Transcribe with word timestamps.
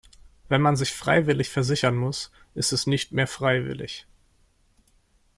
Wenn 0.49 0.63
man 0.63 0.77
sich 0.77 0.93
freiwillig 0.93 1.49
versichern 1.51 1.95
muss, 1.95 2.31
ist 2.55 2.71
es 2.73 2.87
nicht 2.87 3.11
mehr 3.11 3.27
freiwillig. 3.27 4.07